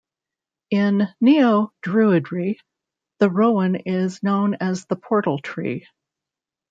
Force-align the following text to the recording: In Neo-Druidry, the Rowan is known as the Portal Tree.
In 0.71 1.09
Neo-Druidry, 1.21 2.55
the 3.19 3.29
Rowan 3.29 3.75
is 3.75 4.23
known 4.23 4.55
as 4.55 4.87
the 4.87 4.95
Portal 4.95 5.37
Tree. 5.37 5.85